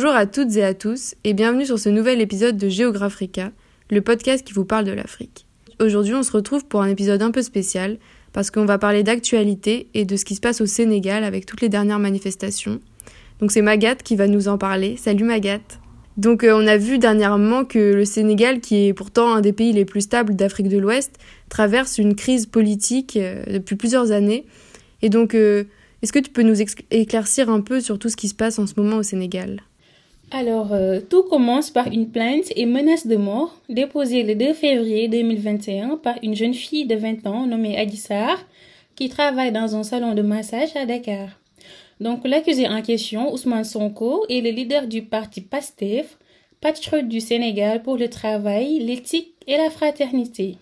Bonjour 0.00 0.14
à 0.14 0.26
toutes 0.26 0.54
et 0.54 0.62
à 0.62 0.74
tous 0.74 1.16
et 1.24 1.34
bienvenue 1.34 1.66
sur 1.66 1.76
ce 1.76 1.88
nouvel 1.88 2.20
épisode 2.20 2.56
de 2.56 2.68
Géographica, 2.68 3.50
le 3.90 4.00
podcast 4.00 4.46
qui 4.46 4.52
vous 4.52 4.64
parle 4.64 4.84
de 4.84 4.92
l'Afrique. 4.92 5.48
Aujourd'hui, 5.80 6.14
on 6.14 6.22
se 6.22 6.30
retrouve 6.30 6.64
pour 6.64 6.82
un 6.82 6.88
épisode 6.88 7.20
un 7.20 7.32
peu 7.32 7.42
spécial 7.42 7.98
parce 8.32 8.52
qu'on 8.52 8.64
va 8.64 8.78
parler 8.78 9.02
d'actualité 9.02 9.88
et 9.94 10.04
de 10.04 10.14
ce 10.14 10.24
qui 10.24 10.36
se 10.36 10.40
passe 10.40 10.60
au 10.60 10.66
Sénégal 10.66 11.24
avec 11.24 11.46
toutes 11.46 11.62
les 11.62 11.68
dernières 11.68 11.98
manifestations. 11.98 12.78
Donc 13.40 13.50
c'est 13.50 13.60
Magat 13.60 13.96
qui 13.96 14.14
va 14.14 14.28
nous 14.28 14.46
en 14.46 14.56
parler. 14.56 14.96
Salut 14.96 15.24
Magat. 15.24 15.58
Donc 16.16 16.44
euh, 16.44 16.52
on 16.54 16.68
a 16.68 16.76
vu 16.76 17.00
dernièrement 17.00 17.64
que 17.64 17.94
le 17.94 18.04
Sénégal, 18.04 18.60
qui 18.60 18.86
est 18.86 18.94
pourtant 18.94 19.32
un 19.34 19.40
des 19.40 19.52
pays 19.52 19.72
les 19.72 19.84
plus 19.84 20.02
stables 20.02 20.36
d'Afrique 20.36 20.68
de 20.68 20.78
l'Ouest, 20.78 21.16
traverse 21.48 21.98
une 21.98 22.14
crise 22.14 22.46
politique 22.46 23.16
euh, 23.16 23.42
depuis 23.48 23.74
plusieurs 23.74 24.12
années. 24.12 24.46
Et 25.02 25.08
donc 25.08 25.34
euh, 25.34 25.64
est-ce 26.02 26.12
que 26.12 26.20
tu 26.20 26.30
peux 26.30 26.44
nous 26.44 26.62
éclaircir 26.92 27.50
un 27.50 27.62
peu 27.62 27.80
sur 27.80 27.98
tout 27.98 28.08
ce 28.08 28.16
qui 28.16 28.28
se 28.28 28.34
passe 28.36 28.60
en 28.60 28.68
ce 28.68 28.74
moment 28.76 28.98
au 28.98 29.02
Sénégal? 29.02 29.60
Alors, 30.30 30.72
tout 31.08 31.22
commence 31.22 31.70
par 31.70 31.86
une 31.86 32.10
plainte 32.10 32.52
et 32.54 32.66
menace 32.66 33.06
de 33.06 33.16
mort 33.16 33.56
déposée 33.70 34.22
le 34.22 34.34
2 34.34 34.52
février 34.52 35.08
2021 35.08 35.96
par 35.96 36.16
une 36.22 36.34
jeune 36.34 36.52
fille 36.52 36.84
de 36.86 36.96
20 36.96 37.26
ans 37.26 37.46
nommée 37.46 37.78
Adissar 37.78 38.38
qui 38.94 39.08
travaille 39.08 39.52
dans 39.52 39.74
un 39.74 39.82
salon 39.84 40.14
de 40.14 40.22
massage 40.22 40.76
à 40.76 40.84
Dakar. 40.84 41.28
Donc 42.00 42.26
l'accusé 42.26 42.68
en 42.68 42.82
question, 42.82 43.32
Ousmane 43.32 43.64
Sonko, 43.64 44.26
est 44.28 44.40
le 44.40 44.50
leader 44.50 44.86
du 44.86 45.02
parti 45.02 45.40
PASTEF, 45.40 46.18
patriote 46.60 47.08
du 47.08 47.20
Sénégal 47.20 47.82
pour 47.82 47.96
le 47.96 48.10
travail, 48.10 48.80
l'éthique 48.80 49.34
et 49.46 49.56
la 49.56 49.70
fraternité. 49.70 50.56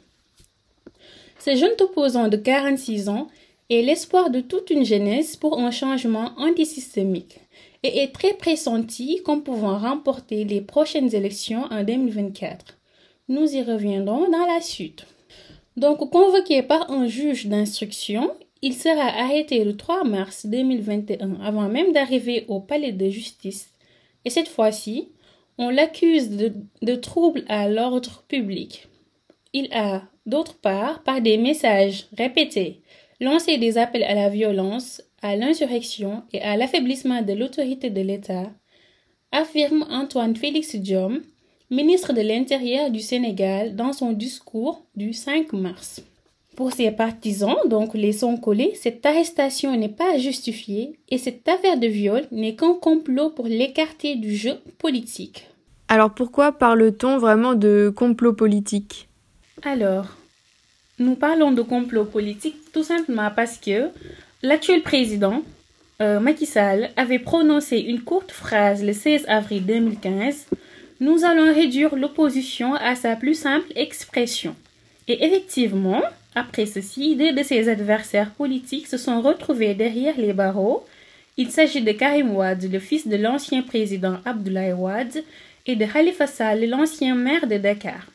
Ce 1.38 1.56
jeune 1.56 1.72
opposant 1.80 2.28
de 2.28 2.36
46 2.36 3.08
ans 3.08 3.28
est 3.68 3.82
l'espoir 3.82 4.30
de 4.30 4.40
toute 4.40 4.70
une 4.70 4.84
jeunesse 4.84 5.34
pour 5.36 5.58
un 5.58 5.70
changement 5.70 6.32
antisystémique 6.36 7.40
et 7.86 8.02
est 8.02 8.12
très 8.12 8.34
pressenti 8.34 9.20
comme 9.24 9.42
pouvant 9.42 9.78
remporter 9.78 10.44
les 10.44 10.60
prochaines 10.60 11.14
élections 11.14 11.64
en 11.70 11.84
2024. 11.84 12.76
Nous 13.28 13.54
y 13.54 13.62
reviendrons 13.62 14.28
dans 14.30 14.46
la 14.46 14.60
suite. 14.60 15.06
Donc, 15.76 16.10
convoqué 16.10 16.62
par 16.62 16.90
un 16.90 17.06
juge 17.06 17.46
d'instruction, 17.46 18.32
il 18.62 18.74
sera 18.74 19.06
arrêté 19.22 19.62
le 19.62 19.76
3 19.76 20.04
mars 20.04 20.46
2021 20.46 21.40
avant 21.42 21.68
même 21.68 21.92
d'arriver 21.92 22.44
au 22.48 22.60
palais 22.60 22.92
de 22.92 23.08
justice. 23.08 23.72
Et 24.24 24.30
cette 24.30 24.48
fois-ci, 24.48 25.08
on 25.58 25.70
l'accuse 25.70 26.30
de, 26.30 26.94
troubles 26.96 27.44
à 27.48 27.68
l'ordre 27.68 28.24
public. 28.28 28.88
Il 29.52 29.72
a, 29.72 30.02
d'autre 30.26 30.56
part, 30.58 31.02
par 31.02 31.20
des 31.20 31.36
messages 31.36 32.08
répétés, 32.16 32.80
lancé 33.20 33.58
des 33.58 33.78
appels 33.78 34.04
à 34.04 34.14
la 34.14 34.28
violence, 34.28 35.02
à 35.22 35.36
l'insurrection 35.36 36.22
et 36.32 36.40
à 36.42 36.56
l'affaiblissement 36.56 37.22
de 37.22 37.32
l'autorité 37.32 37.90
de 37.90 38.00
l'État, 38.00 38.50
affirme 39.32 39.86
Antoine 39.90 40.36
Félix 40.36 40.76
Diom, 40.76 41.20
ministre 41.70 42.12
de 42.12 42.20
l'Intérieur 42.20 42.90
du 42.90 43.00
Sénégal, 43.00 43.76
dans 43.76 43.92
son 43.92 44.12
discours 44.12 44.84
du 44.94 45.12
5 45.12 45.52
mars. 45.52 46.02
Pour 46.56 46.72
ses 46.72 46.90
partisans, 46.90 47.56
donc 47.66 47.92
les 47.92 48.12
Sonkolés, 48.12 48.72
cette 48.74 49.04
arrestation 49.04 49.76
n'est 49.76 49.90
pas 49.90 50.16
justifiée 50.16 50.98
et 51.10 51.18
cette 51.18 51.46
affaire 51.46 51.78
de 51.78 51.86
viol 51.86 52.24
n'est 52.30 52.54
qu'un 52.54 52.74
complot 52.74 53.28
pour 53.28 53.46
l'écarter 53.46 54.16
du 54.16 54.34
jeu 54.34 54.54
politique. 54.78 55.48
Alors 55.88 56.14
pourquoi 56.14 56.52
parle-t-on 56.52 57.18
vraiment 57.18 57.54
de 57.54 57.92
complot 57.94 58.32
politique? 58.32 59.08
Alors, 59.62 60.06
nous 60.98 61.14
parlons 61.14 61.52
de 61.52 61.60
complot 61.60 62.06
politique 62.06 62.56
tout 62.72 62.82
simplement 62.82 63.30
parce 63.36 63.58
que 63.58 63.90
l'actuel 64.46 64.82
président, 64.82 65.42
euh, 66.00 66.20
Macky 66.20 66.46
Sall, 66.46 66.90
avait 66.96 67.18
prononcé 67.18 67.78
une 67.78 68.00
courte 68.02 68.30
phrase 68.30 68.84
le 68.84 68.92
16 68.92 69.24
avril 69.26 69.66
2015 69.66 70.46
Nous 71.00 71.24
allons 71.24 71.52
réduire 71.52 71.96
l'opposition 71.96 72.74
à 72.74 72.94
sa 72.94 73.16
plus 73.16 73.34
simple 73.34 73.66
expression. 73.74 74.54
Et 75.08 75.24
effectivement, 75.24 76.00
après 76.36 76.66
ceci, 76.66 77.16
deux 77.16 77.32
de 77.32 77.42
ses 77.42 77.68
adversaires 77.68 78.30
politiques 78.30 78.86
se 78.86 78.98
sont 78.98 79.20
retrouvés 79.20 79.74
derrière 79.74 80.16
les 80.16 80.32
barreaux. 80.32 80.84
Il 81.36 81.50
s'agit 81.50 81.82
de 81.82 81.92
Karim 81.92 82.30
Wade, 82.36 82.70
le 82.70 82.78
fils 82.78 83.08
de 83.08 83.16
l'ancien 83.16 83.62
président 83.62 84.18
Abdoulaye 84.24 84.72
Wade, 84.72 85.24
et 85.66 85.74
de 85.74 85.84
Khalifa 85.84 86.28
Sall, 86.28 86.66
l'ancien 86.68 87.16
maire 87.16 87.48
de 87.48 87.56
Dakar. 87.56 88.06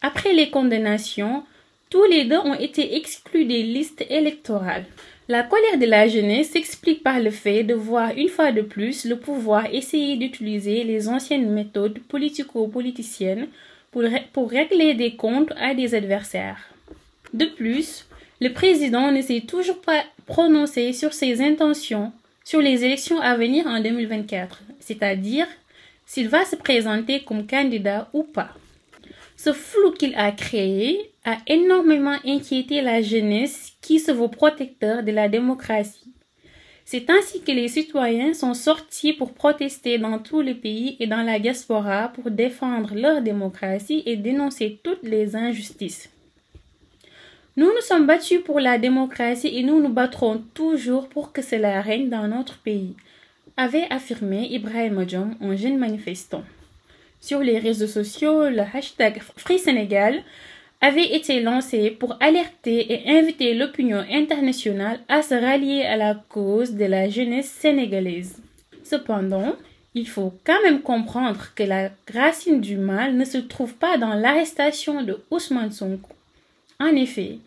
Après 0.00 0.32
les 0.32 0.48
condamnations, 0.48 1.42
tous 1.90 2.04
les 2.04 2.24
deux 2.24 2.38
ont 2.38 2.54
été 2.54 2.96
exclus 2.96 3.44
des 3.44 3.62
listes 3.62 4.04
électorales. 4.08 4.86
La 5.28 5.42
colère 5.42 5.78
de 5.78 5.86
la 5.86 6.06
jeunesse 6.06 6.50
s'explique 6.50 7.02
par 7.02 7.18
le 7.18 7.30
fait 7.30 7.64
de 7.64 7.74
voir 7.74 8.12
une 8.16 8.28
fois 8.28 8.52
de 8.52 8.62
plus 8.62 9.04
le 9.04 9.18
pouvoir 9.18 9.66
essayer 9.74 10.16
d'utiliser 10.16 10.84
les 10.84 11.08
anciennes 11.08 11.50
méthodes 11.50 11.98
politico-politiciennes 12.08 13.48
pour, 13.90 14.50
régler 14.50 14.94
des 14.94 15.16
comptes 15.16 15.52
à 15.58 15.74
des 15.74 15.94
adversaires. 15.94 16.58
De 17.32 17.46
plus, 17.46 18.06
le 18.40 18.52
président 18.52 19.10
ne 19.10 19.22
s'est 19.22 19.40
toujours 19.40 19.80
pas 19.80 20.04
prononcé 20.26 20.92
sur 20.92 21.12
ses 21.12 21.40
intentions 21.40 22.12
sur 22.44 22.60
les 22.60 22.84
élections 22.84 23.20
à 23.20 23.36
venir 23.36 23.66
en 23.66 23.80
2024, 23.80 24.62
c'est-à-dire 24.78 25.48
s'il 26.06 26.28
va 26.28 26.44
se 26.44 26.54
présenter 26.54 27.24
comme 27.24 27.44
candidat 27.44 28.08
ou 28.12 28.22
pas. 28.22 28.50
Ce 29.36 29.52
flou 29.52 29.90
qu'il 29.90 30.14
a 30.14 30.30
créé 30.30 31.10
a 31.26 31.38
énormément 31.48 32.16
inquiété 32.24 32.80
la 32.80 33.02
jeunesse 33.02 33.72
qui 33.82 33.98
se 33.98 34.12
vaut 34.12 34.28
protecteur 34.28 35.02
de 35.02 35.10
la 35.10 35.28
démocratie. 35.28 36.14
C'est 36.84 37.10
ainsi 37.10 37.42
que 37.42 37.50
les 37.50 37.66
citoyens 37.66 38.32
sont 38.32 38.54
sortis 38.54 39.12
pour 39.12 39.34
protester 39.34 39.98
dans 39.98 40.20
tous 40.20 40.40
les 40.40 40.54
pays 40.54 40.96
et 41.00 41.08
dans 41.08 41.22
la 41.22 41.40
diaspora 41.40 42.12
pour 42.14 42.30
défendre 42.30 42.94
leur 42.94 43.22
démocratie 43.22 44.04
et 44.06 44.14
dénoncer 44.16 44.78
toutes 44.84 45.02
les 45.02 45.34
injustices. 45.34 46.08
Nous 47.56 47.66
nous 47.66 47.80
sommes 47.80 48.06
battus 48.06 48.40
pour 48.44 48.60
la 48.60 48.78
démocratie 48.78 49.48
et 49.48 49.64
nous 49.64 49.80
nous 49.80 49.88
battrons 49.88 50.44
toujours 50.54 51.08
pour 51.08 51.32
que 51.32 51.42
cela 51.42 51.80
règne 51.80 52.08
dans 52.08 52.28
notre 52.28 52.58
pays, 52.58 52.94
avait 53.56 53.90
affirmé 53.90 54.46
Ibrahim 54.52 54.98
Odjom, 54.98 55.34
un 55.40 55.56
jeune 55.56 55.78
manifestant. 55.78 56.44
Sur 57.20 57.40
les 57.40 57.58
réseaux 57.58 57.88
sociaux, 57.88 58.48
le 58.48 58.60
hashtag 58.60 59.20
Free 59.36 59.58
Sénégal 59.58 60.22
avait 60.80 61.14
été 61.16 61.40
lancé 61.40 61.90
pour 61.90 62.16
alerter 62.20 62.92
et 62.92 63.18
inviter 63.18 63.54
l'opinion 63.54 64.04
internationale 64.10 65.00
à 65.08 65.22
se 65.22 65.34
rallier 65.34 65.82
à 65.82 65.96
la 65.96 66.14
cause 66.28 66.74
de 66.74 66.84
la 66.84 67.08
jeunesse 67.08 67.48
sénégalaise. 67.50 68.36
Cependant, 68.84 69.54
il 69.94 70.06
faut 70.06 70.34
quand 70.44 70.62
même 70.64 70.82
comprendre 70.82 71.46
que 71.54 71.62
la 71.62 71.90
racine 72.12 72.60
du 72.60 72.76
mal 72.76 73.16
ne 73.16 73.24
se 73.24 73.38
trouve 73.38 73.74
pas 73.74 73.96
dans 73.96 74.14
l'arrestation 74.14 75.02
de 75.02 75.18
Ousmane 75.30 75.72
Sonko. 75.72 76.10
En 76.78 76.94
effet, 76.94 77.38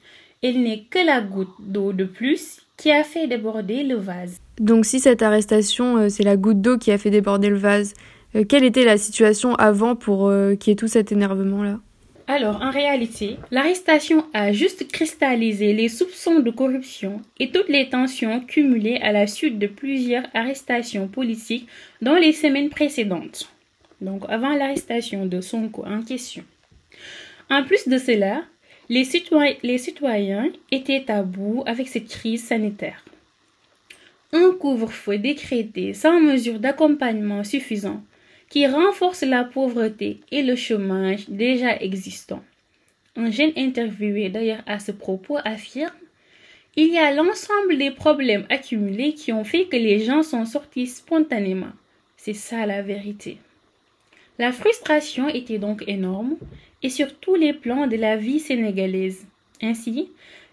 il 0.41 0.63
n'est 0.63 0.83
que 0.89 1.05
la 1.05 1.21
goutte 1.21 1.53
d'eau 1.59 1.93
de 1.93 2.05
plus 2.05 2.59
qui 2.75 2.91
a 2.91 3.03
fait 3.03 3.27
déborder 3.27 3.83
le 3.83 3.95
vase. 3.95 4.37
Donc 4.59 4.85
si 4.85 4.99
cette 4.99 5.21
arrestation, 5.21 5.97
euh, 5.97 6.09
c'est 6.09 6.23
la 6.23 6.37
goutte 6.37 6.61
d'eau 6.61 6.77
qui 6.77 6.91
a 6.91 6.97
fait 6.97 7.09
déborder 7.09 7.49
le 7.49 7.57
vase, 7.57 7.93
euh, 8.35 8.43
quelle 8.47 8.63
était 8.63 8.85
la 8.85 8.97
situation 8.97 9.53
avant 9.55 9.95
pour 9.95 10.27
euh, 10.27 10.55
qu'il 10.55 10.71
y 10.71 10.73
ait 10.73 10.75
tout 10.75 10.87
cet 10.87 11.11
énervement-là? 11.11 11.79
Alors, 12.31 12.61
en 12.61 12.69
réalité, 12.69 13.37
l'arrestation 13.49 14.23
a 14.35 14.51
juste 14.51 14.87
cristallisé 14.91 15.73
les 15.73 15.89
soupçons 15.89 16.41
de 16.41 16.51
corruption 16.51 17.23
et 17.39 17.49
toutes 17.49 17.69
les 17.69 17.89
tensions 17.89 18.39
cumulées 18.41 18.99
à 19.01 19.11
la 19.11 19.25
suite 19.25 19.57
de 19.57 19.65
plusieurs 19.65 20.27
arrestations 20.35 21.07
politiques 21.07 21.67
dans 22.03 22.13
les 22.13 22.31
semaines 22.31 22.69
précédentes. 22.69 23.51
Donc, 23.99 24.25
avant 24.29 24.53
l'arrestation 24.53 25.25
de 25.25 25.41
Sonko 25.41 25.83
en 25.87 26.03
question. 26.03 26.43
En 27.49 27.63
plus 27.63 27.87
de 27.87 27.97
cela, 27.97 28.43
les 28.89 29.05
citoyens, 29.79 30.51
étaient 30.69 31.09
à 31.09 31.23
bout 31.23 31.63
avec 31.65 31.87
cette 31.87 32.09
crise 32.09 32.45
sanitaire. 32.45 33.03
Un 34.33 34.51
couvre-feu 34.51 35.17
décrété 35.17 35.95
sans 35.95 36.21
mesure 36.21 36.59
d'accompagnement 36.59 37.43
suffisant 37.43 38.03
qui 38.49 38.65
renforce 38.67 39.21
la 39.21 39.43
pauvreté 39.43 40.19
et 40.31 40.41
le 40.41 40.55
chômage 40.55 41.29
déjà 41.29 41.77
existants. 41.77 42.43
Un 43.15 43.31
jeune 43.31 43.51
interviewé 43.55 44.29
d'ailleurs 44.29 44.63
à 44.65 44.79
ce 44.79 44.91
propos 44.91 45.37
affirme 45.43 45.91
Il 46.75 46.93
y 46.93 46.97
a 46.97 47.13
l'ensemble 47.13 47.77
des 47.77 47.91
problèmes 47.91 48.45
accumulés 48.49 49.13
qui 49.13 49.33
ont 49.33 49.43
fait 49.43 49.65
que 49.65 49.77
les 49.77 49.99
gens 49.99 50.23
sont 50.23 50.45
sortis 50.45 50.87
spontanément. 50.87 51.73
C'est 52.17 52.33
ça 52.33 52.65
la 52.65 52.81
vérité. 52.81 53.37
La 54.39 54.51
frustration 54.51 55.27
était 55.27 55.59
donc 55.59 55.83
énorme 55.87 56.37
et 56.81 56.89
sur 56.89 57.15
tous 57.19 57.35
les 57.35 57.53
plans 57.53 57.87
de 57.87 57.97
la 57.97 58.15
vie 58.15 58.39
sénégalaise. 58.39 59.25
Ainsi, 59.61 60.09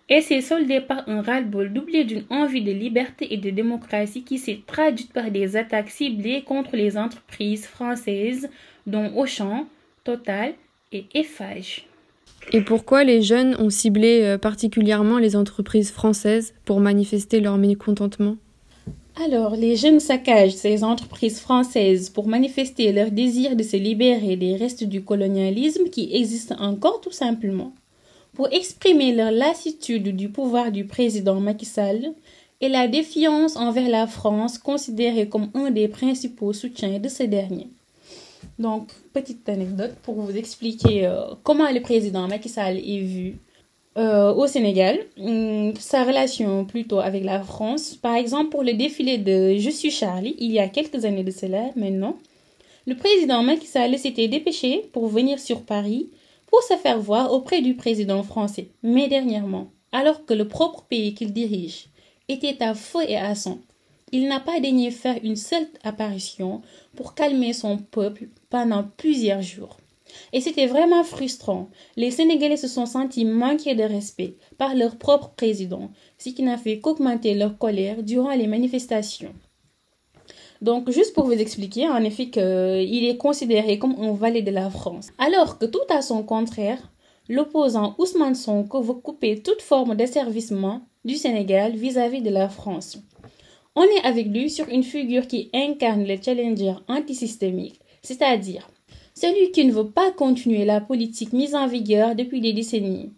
elle 0.08 0.22
s'est 0.22 0.40
soldée 0.40 0.80
par 0.80 1.08
un 1.08 1.20
ras-le-bol 1.20 1.72
doublé 1.72 2.04
d'une 2.04 2.24
envie 2.30 2.62
de 2.62 2.70
liberté 2.70 3.32
et 3.34 3.38
de 3.38 3.50
démocratie 3.50 4.22
qui 4.22 4.38
s'est 4.38 4.60
traduite 4.66 5.12
par 5.12 5.30
des 5.30 5.56
attaques 5.56 5.90
ciblées 5.90 6.42
contre 6.42 6.76
les 6.76 6.96
entreprises 6.96 7.66
françaises, 7.66 8.48
dont 8.86 9.12
Auchan, 9.16 9.66
Total 10.04 10.54
et 10.92 11.06
Eiffage. 11.14 11.86
Et 12.52 12.60
pourquoi 12.60 13.02
les 13.02 13.22
jeunes 13.22 13.56
ont 13.58 13.70
ciblé 13.70 14.22
euh, 14.22 14.38
particulièrement 14.38 15.18
les 15.18 15.34
entreprises 15.34 15.90
françaises 15.90 16.54
pour 16.64 16.78
manifester 16.78 17.40
leur 17.40 17.58
mécontentement? 17.58 18.36
Alors, 19.24 19.56
les 19.56 19.76
jeunes 19.76 19.98
saccagent 19.98 20.54
ces 20.54 20.84
entreprises 20.84 21.40
françaises 21.40 22.10
pour 22.10 22.28
manifester 22.28 22.92
leur 22.92 23.10
désir 23.10 23.56
de 23.56 23.62
se 23.62 23.76
libérer 23.76 24.36
des 24.36 24.54
restes 24.56 24.84
du 24.84 25.02
colonialisme 25.02 25.88
qui 25.88 26.14
existent 26.14 26.56
encore 26.60 27.00
tout 27.00 27.12
simplement, 27.12 27.72
pour 28.36 28.52
exprimer 28.52 29.12
leur 29.14 29.30
lassitude 29.32 30.14
du 30.14 30.28
pouvoir 30.28 30.70
du 30.70 30.84
président 30.84 31.40
Macky 31.40 31.64
Sall 31.64 32.12
et 32.60 32.68
la 32.68 32.86
défiance 32.86 33.56
envers 33.56 33.88
la 33.88 34.06
France 34.06 34.58
considérée 34.58 35.26
comme 35.28 35.48
un 35.54 35.70
des 35.70 35.88
principaux 35.88 36.52
soutiens 36.52 36.98
de 36.98 37.08
ce 37.08 37.22
dernier. 37.22 37.68
Donc, 38.58 38.88
petite 39.14 39.48
anecdote 39.48 39.94
pour 40.02 40.14
vous 40.16 40.36
expliquer 40.36 41.06
euh, 41.06 41.22
comment 41.42 41.70
le 41.70 41.80
président 41.80 42.28
Macky 42.28 42.50
Sall 42.50 42.76
est 42.76 43.00
vu 43.00 43.38
euh, 43.96 44.32
au 44.34 44.46
Sénégal, 44.46 44.98
hum, 45.18 45.72
sa 45.78 46.04
relation 46.04 46.66
plutôt 46.66 47.00
avec 47.00 47.24
la 47.24 47.42
France. 47.42 47.94
Par 47.96 48.14
exemple, 48.14 48.50
pour 48.50 48.62
le 48.62 48.74
défilé 48.74 49.16
de 49.16 49.56
Je 49.58 49.70
suis 49.70 49.90
Charlie, 49.90 50.36
il 50.38 50.52
y 50.52 50.58
a 50.58 50.68
quelques 50.68 51.06
années 51.06 51.24
de 51.24 51.30
cela 51.30 51.70
maintenant, 51.74 52.18
le 52.86 52.94
président 52.96 53.42
Macky 53.42 53.66
Sall 53.66 53.98
s'était 53.98 54.28
dépêché 54.28 54.88
pour 54.92 55.08
venir 55.08 55.38
sur 55.38 55.62
Paris 55.62 56.08
pour 56.46 56.62
se 56.62 56.76
faire 56.76 57.00
voir 57.00 57.32
auprès 57.32 57.62
du 57.62 57.74
président 57.74 58.22
français. 58.22 58.68
Mais 58.82 59.08
dernièrement, 59.08 59.70
alors 59.92 60.24
que 60.24 60.34
le 60.34 60.48
propre 60.48 60.84
pays 60.84 61.14
qu'il 61.14 61.32
dirige 61.32 61.86
était 62.28 62.62
à 62.62 62.74
feu 62.74 63.00
et 63.08 63.16
à 63.16 63.34
sang, 63.34 63.58
il 64.12 64.28
n'a 64.28 64.40
pas 64.40 64.60
daigné 64.60 64.90
faire 64.90 65.18
une 65.22 65.36
seule 65.36 65.66
apparition 65.82 66.62
pour 66.94 67.14
calmer 67.14 67.52
son 67.52 67.78
peuple 67.78 68.28
pendant 68.50 68.84
plusieurs 68.96 69.42
jours. 69.42 69.76
Et 70.32 70.40
c'était 70.40 70.66
vraiment 70.66 71.02
frustrant. 71.02 71.68
Les 71.96 72.10
Sénégalais 72.10 72.56
se 72.56 72.68
sont 72.68 72.86
sentis 72.86 73.24
manqués 73.24 73.74
de 73.74 73.82
respect 73.82 74.36
par 74.58 74.74
leur 74.74 74.96
propre 74.96 75.30
président, 75.30 75.90
ce 76.18 76.30
qui 76.30 76.42
n'a 76.42 76.56
fait 76.56 76.78
qu'augmenter 76.78 77.34
leur 77.34 77.58
colère 77.58 78.02
durant 78.02 78.34
les 78.34 78.46
manifestations. 78.46 79.34
Donc, 80.62 80.90
juste 80.90 81.14
pour 81.14 81.24
vous 81.26 81.32
expliquer, 81.32 81.88
en 81.88 82.02
effet, 82.02 82.26
qu'il 82.30 83.04
est 83.04 83.16
considéré 83.18 83.78
comme 83.78 83.96
un 84.00 84.12
valet 84.12 84.42
de 84.42 84.50
la 84.50 84.70
France. 84.70 85.08
Alors 85.18 85.58
que 85.58 85.66
tout 85.66 85.86
à 85.88 86.02
son 86.02 86.22
contraire, 86.22 86.90
l'opposant 87.28 87.94
Ousmane 87.98 88.34
Sonko 88.34 88.80
veut 88.80 88.94
couper 88.94 89.42
toute 89.42 89.62
forme 89.62 89.94
d'asservissement 89.94 90.82
du 91.04 91.16
Sénégal 91.16 91.72
vis-à-vis 91.76 92.20
-vis 92.20 92.24
de 92.24 92.30
la 92.30 92.48
France. 92.48 92.98
On 93.74 93.82
est 93.84 94.04
avec 94.04 94.28
lui 94.28 94.48
sur 94.48 94.68
une 94.68 94.82
figure 94.82 95.26
qui 95.26 95.50
incarne 95.52 96.04
le 96.06 96.16
challenger 96.22 96.74
antisystémique, 96.88 97.78
c'est-à-dire 98.02 98.66
celui 99.14 99.50
qui 99.50 99.64
ne 99.64 99.72
veut 99.72 99.90
pas 99.90 100.10
continuer 100.12 100.64
la 100.64 100.80
politique 100.80 101.32
mise 101.32 101.54
en 101.54 101.66
vigueur 101.66 102.14
depuis 102.14 102.40
des 102.40 102.52
décennies. 102.52 103.12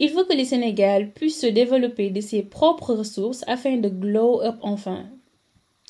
Il 0.00 0.12
veut 0.12 0.24
que 0.24 0.36
le 0.36 0.44
Sénégal 0.44 1.12
puisse 1.12 1.40
se 1.40 1.46
développer 1.46 2.10
de 2.10 2.20
ses 2.20 2.42
propres 2.42 2.94
ressources 2.94 3.44
afin 3.46 3.76
de 3.76 3.88
glow 3.88 4.40
up 4.42 4.56
enfin. 4.62 5.04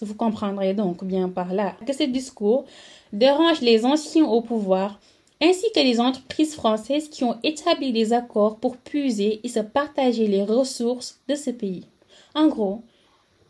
Vous 0.03 0.15
comprendrez 0.15 0.75
donc 0.75 1.05
bien 1.05 1.29
par 1.29 1.53
là 1.53 1.77
que 1.87 1.93
ce 1.93 2.03
discours 2.05 2.65
dérange 3.13 3.61
les 3.61 3.85
anciens 3.85 4.25
au 4.27 4.41
pouvoir 4.43 4.99
ainsi 5.43 5.67
que 5.75 5.81
les 5.81 6.01
entreprises 6.01 6.55
françaises 6.55 7.09
qui 7.09 7.25
ont 7.25 7.39
établi 7.43 7.93
des 7.93 8.13
accords 8.13 8.57
pour 8.59 8.77
puiser 8.77 9.41
et 9.43 9.49
se 9.49 9.61
partager 9.61 10.27
les 10.27 10.43
ressources 10.43 11.21
de 11.29 11.35
ce 11.35 11.51
pays. 11.51 11.87
En 12.35 12.49
gros, 12.49 12.83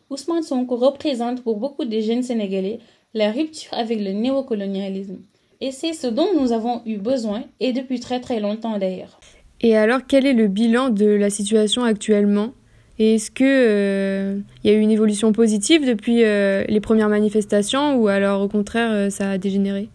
Ousmane 0.09 0.43
Sonko 0.43 0.75
représente 0.75 1.43
pour 1.43 1.57
beaucoup 1.57 1.85
de 1.85 1.99
jeunes 1.99 2.23
Sénégalais 2.23 2.79
la 3.13 3.31
rupture 3.31 3.73
avec 3.73 3.99
le 3.99 4.11
néocolonialisme. 4.11 5.19
Et 5.61 5.71
c'est 5.71 5.93
ce 5.93 6.07
dont 6.07 6.27
nous 6.37 6.51
avons 6.51 6.81
eu 6.85 6.97
besoin, 6.97 7.43
et 7.61 7.71
depuis 7.71 7.99
très 7.99 8.19
très 8.19 8.41
longtemps 8.41 8.77
d'ailleurs. 8.77 9.19
Et 9.61 9.75
alors, 9.77 10.01
quel 10.05 10.25
est 10.25 10.33
le 10.33 10.47
bilan 10.47 10.89
de 10.89 11.05
la 11.05 11.29
situation 11.29 11.83
actuellement? 11.83 12.49
Est-ce 12.97 13.29
qu'il 13.29 13.45
euh, 13.47 14.39
y 14.63 14.69
a 14.69 14.73
eu 14.73 14.79
une 14.79 14.91
évolution 14.91 15.33
positive 15.33 15.85
depuis 15.85 16.23
euh, 16.23 16.63
les 16.67 16.79
premières 16.79 17.09
manifestations, 17.09 17.95
ou 17.97 18.07
alors 18.07 18.41
au 18.41 18.47
contraire, 18.47 18.91
euh, 18.91 19.09
ça 19.09 19.31
a 19.31 19.37
dégénéré? 19.37 19.89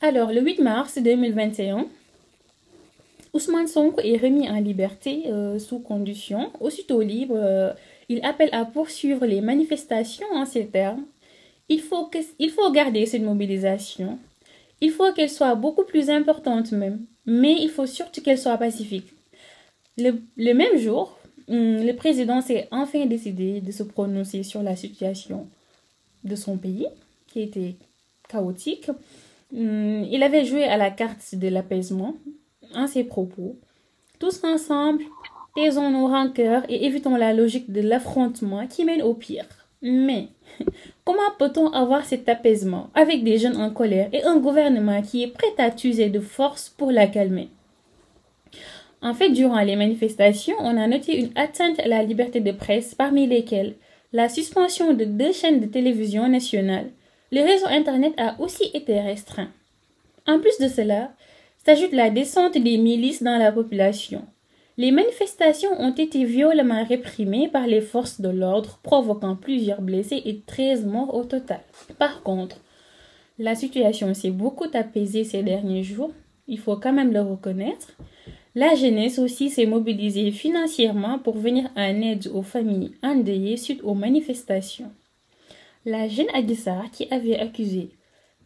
Alors, 0.00 0.32
le 0.32 0.40
8 0.40 0.60
mars 0.60 0.98
2021, 0.98 1.86
Ousmane 3.32 3.66
Sonko 3.66 4.00
est 4.02 4.16
remis 4.16 4.48
en 4.48 4.60
liberté 4.60 5.24
sous 5.58 5.78
condition. 5.80 6.50
Aussitôt 6.60 7.00
libre, 7.00 7.74
il 8.08 8.22
appelle 8.22 8.50
à 8.52 8.64
poursuivre 8.64 9.24
les 9.24 9.40
manifestations 9.40 10.26
en 10.34 10.44
ces 10.44 10.66
termes. 10.66 11.04
Il 11.68 11.80
faut, 11.80 12.04
que, 12.04 12.18
faut 12.50 12.70
garder 12.70 13.06
cette 13.06 13.22
mobilisation 13.22 14.18
il 14.84 14.90
faut 14.90 15.12
qu'elle 15.12 15.30
soit 15.30 15.54
beaucoup 15.54 15.84
plus 15.84 16.10
importante 16.10 16.72
même, 16.72 17.06
mais 17.24 17.56
il 17.58 17.70
faut 17.70 17.86
surtout 17.86 18.20
qu'elle 18.20 18.38
soit 18.38 18.58
pacifique. 18.58 19.06
Le, 19.96 20.52
même 20.52 20.76
jour, 20.76 21.18
le 21.48 21.92
président 21.92 22.40
s'est 22.40 22.68
enfin 22.70 23.06
décidé 23.06 23.60
de 23.60 23.72
se 23.72 23.82
prononcer 23.82 24.42
sur 24.42 24.62
la 24.62 24.76
situation 24.76 25.46
de 26.24 26.36
son 26.36 26.56
pays, 26.56 26.86
qui 27.28 27.42
était 27.42 27.76
chaotique. 28.28 28.90
Hum, 29.54 30.04
il 30.10 30.22
avait 30.22 30.44
joué 30.44 30.64
à 30.64 30.76
la 30.76 30.90
carte 30.90 31.34
de 31.34 31.48
l'apaisement 31.48 32.16
en 32.74 32.86
ses 32.86 33.04
propos. 33.04 33.56
Tous 34.18 34.42
ensemble, 34.44 35.04
taisons 35.54 35.90
nos 35.90 36.08
rancœurs 36.08 36.64
et 36.68 36.86
évitons 36.86 37.16
la 37.16 37.32
logique 37.32 37.70
de 37.70 37.80
l'affrontement 37.80 38.66
qui 38.66 38.84
mène 38.84 39.02
au 39.02 39.14
pire. 39.14 39.46
Mais 39.82 40.28
comment 41.04 41.20
peut-on 41.38 41.70
avoir 41.72 42.04
cet 42.04 42.28
apaisement 42.28 42.88
avec 42.94 43.22
des 43.22 43.38
jeunes 43.38 43.60
en 43.60 43.70
colère 43.70 44.08
et 44.12 44.24
un 44.24 44.38
gouvernement 44.38 45.02
qui 45.02 45.22
est 45.22 45.28
prêt 45.28 45.52
à 45.58 45.68
utiliser 45.68 46.08
de 46.08 46.20
force 46.20 46.70
pour 46.70 46.90
la 46.90 47.06
calmer? 47.06 47.50
En 49.04 49.12
fait, 49.12 49.28
durant 49.28 49.60
les 49.60 49.76
manifestations, 49.76 50.56
on 50.60 50.78
a 50.78 50.86
noté 50.86 51.18
une 51.18 51.30
atteinte 51.34 51.78
à 51.78 51.86
la 51.86 52.02
liberté 52.02 52.40
de 52.40 52.52
presse, 52.52 52.94
parmi 52.94 53.26
lesquelles 53.26 53.74
la 54.14 54.30
suspension 54.30 54.94
de 54.94 55.04
deux 55.04 55.32
chaînes 55.32 55.60
de 55.60 55.66
télévision 55.66 56.26
nationales. 56.26 56.88
Le 57.30 57.42
réseau 57.42 57.66
Internet 57.66 58.14
a 58.16 58.40
aussi 58.40 58.70
été 58.72 58.98
restreint. 58.98 59.50
En 60.26 60.40
plus 60.40 60.58
de 60.58 60.68
cela, 60.68 61.12
s'ajoute 61.66 61.92
la 61.92 62.08
descente 62.08 62.56
des 62.56 62.78
milices 62.78 63.22
dans 63.22 63.36
la 63.36 63.52
population. 63.52 64.24
Les 64.78 64.90
manifestations 64.90 65.78
ont 65.78 65.92
été 65.92 66.24
violemment 66.24 66.84
réprimées 66.84 67.48
par 67.48 67.66
les 67.66 67.82
forces 67.82 68.22
de 68.22 68.30
l'ordre, 68.30 68.80
provoquant 68.82 69.36
plusieurs 69.36 69.82
blessés 69.82 70.22
et 70.24 70.40
13 70.46 70.86
morts 70.86 71.14
au 71.14 71.24
total. 71.24 71.60
Par 71.98 72.22
contre, 72.22 72.56
la 73.38 73.54
situation 73.54 74.14
s'est 74.14 74.30
beaucoup 74.30 74.68
apaisée 74.72 75.24
ces 75.24 75.42
derniers 75.42 75.82
jours, 75.82 76.12
il 76.48 76.58
faut 76.58 76.76
quand 76.76 76.92
même 76.92 77.12
le 77.12 77.20
reconnaître. 77.20 77.92
La 78.54 78.74
jeunesse 78.74 79.18
aussi 79.18 79.50
s'est 79.50 79.66
mobilisée 79.66 80.30
financièrement 80.30 81.18
pour 81.18 81.36
venir 81.36 81.70
en 81.76 82.00
aide 82.02 82.28
aux 82.32 82.42
familles 82.42 82.92
endeuillées 83.02 83.56
suite 83.56 83.82
aux 83.82 83.94
manifestations. 83.94 84.92
La 85.84 86.08
jeune 86.08 86.30
Adissar 86.34 86.90
qui 86.90 87.08
avait 87.10 87.38
accusé 87.38 87.90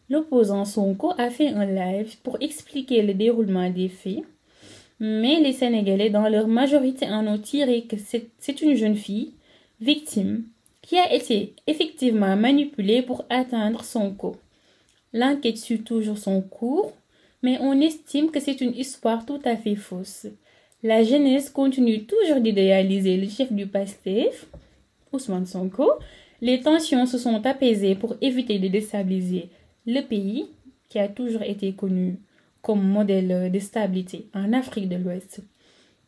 l'opposant 0.09 0.65
Sonko 0.65 1.13
a 1.17 1.29
fait 1.29 1.49
un 1.49 1.65
live 1.65 2.17
pour 2.23 2.37
expliquer 2.41 3.03
le 3.03 3.13
déroulement 3.13 3.69
des 3.69 3.89
faits 3.89 4.23
mais 4.99 5.39
les 5.39 5.53
Sénégalais, 5.53 6.09
dans 6.09 6.27
leur 6.27 6.47
majorité, 6.47 7.07
en 7.09 7.25
ont 7.27 7.37
tiré 7.37 7.83
que 7.83 7.95
c'est 7.97 8.61
une 8.61 8.75
jeune 8.75 8.95
fille, 8.97 9.33
victime, 9.79 10.43
qui 10.81 10.97
a 10.97 11.13
été 11.13 11.53
effectivement 11.67 12.35
manipulée 12.35 13.01
pour 13.01 13.25
atteindre 13.29 13.83
son 13.83 14.11
co. 14.13 14.35
L'enquête 15.13 15.57
suit 15.57 15.81
toujours 15.83 16.17
son 16.17 16.41
cours, 16.41 16.91
mais 17.41 17.57
on 17.61 17.79
estime 17.79 18.31
que 18.31 18.39
c'est 18.39 18.61
une 18.61 18.75
histoire 18.75 19.25
tout 19.25 19.39
à 19.45 19.55
fait 19.55 19.75
fausse. 19.75 20.27
La 20.83 21.03
jeunesse 21.03 21.49
continue 21.49 22.05
toujours 22.05 22.39
d'idéaliser 22.39 23.17
le 23.17 23.27
chef 23.27 23.51
du 23.51 23.67
PASTEF, 23.67 24.47
Ousmane 25.11 25.45
Sonko. 25.45 25.91
Les 26.41 26.61
tensions 26.61 27.05
se 27.05 27.17
sont 27.17 27.45
apaisées 27.45 27.95
pour 27.95 28.15
éviter 28.21 28.59
de 28.59 28.67
déstabiliser 28.69 29.49
le 29.85 30.01
pays, 30.01 30.47
qui 30.87 30.99
a 30.99 31.07
toujours 31.07 31.43
été 31.43 31.73
connu 31.73 32.17
comme 32.61 32.81
modèle 32.81 33.51
de 33.51 33.59
stabilité 33.59 34.27
en 34.33 34.53
Afrique 34.53 34.89
de 34.89 34.95
l'Ouest. 34.95 35.41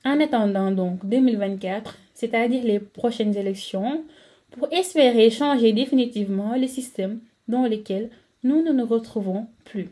En 0.04 0.20
attendant 0.20 0.72
donc 0.72 1.06
2024, 1.06 1.98
c'est-à-dire 2.14 2.64
les 2.64 2.80
prochaines 2.80 3.36
élections, 3.36 4.04
pour 4.52 4.72
espérer 4.72 5.30
changer 5.30 5.74
définitivement 5.74 6.56
le 6.56 6.68
système 6.68 7.20
dans 7.48 7.68
lequel 7.68 8.10
nous 8.44 8.62
ne 8.64 8.72
nous 8.72 8.86
retrouvons 8.86 9.48
plus. 9.66 9.90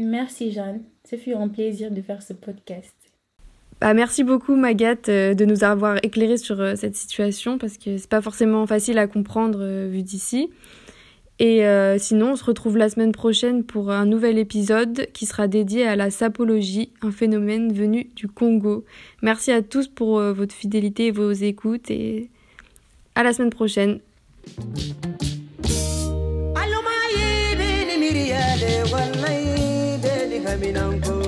Merci 0.00 0.50
Jeanne, 0.50 0.80
ce 1.08 1.16
fut 1.16 1.34
un 1.34 1.48
plaisir 1.48 1.90
de 1.90 2.00
faire 2.00 2.22
ce 2.22 2.32
podcast. 2.32 2.94
Bah, 3.82 3.92
merci 3.92 4.24
beaucoup 4.24 4.56
Magat 4.56 4.96
euh, 5.08 5.34
de 5.34 5.44
nous 5.44 5.62
avoir 5.62 5.98
éclairé 6.02 6.38
sur 6.38 6.58
euh, 6.60 6.74
cette 6.74 6.96
situation 6.96 7.58
parce 7.58 7.76
que 7.76 7.98
c'est 7.98 8.08
pas 8.08 8.22
forcément 8.22 8.66
facile 8.66 8.98
à 8.98 9.06
comprendre 9.06 9.58
euh, 9.62 9.88
vu 9.90 10.02
d'ici. 10.02 10.50
Et 11.42 11.64
sinon, 11.98 12.32
on 12.32 12.36
se 12.36 12.44
retrouve 12.44 12.76
la 12.76 12.90
semaine 12.90 13.12
prochaine 13.12 13.64
pour 13.64 13.90
un 13.90 14.04
nouvel 14.04 14.36
épisode 14.36 15.06
qui 15.14 15.24
sera 15.24 15.48
dédié 15.48 15.86
à 15.86 15.96
la 15.96 16.10
sapologie, 16.10 16.92
un 17.00 17.10
phénomène 17.10 17.72
venu 17.72 18.10
du 18.14 18.28
Congo. 18.28 18.84
Merci 19.22 19.50
à 19.50 19.62
tous 19.62 19.88
pour 19.88 20.20
votre 20.20 20.54
fidélité 20.54 21.06
et 21.06 21.10
vos 21.12 21.32
écoutes 21.32 21.90
et 21.90 22.28
à 23.14 23.22
la 23.22 23.32
semaine 23.32 23.48
prochaine. 23.48 24.00
me 30.60 30.72
down 30.72 31.19